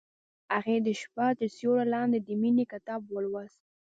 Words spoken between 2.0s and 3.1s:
د مینې کتاب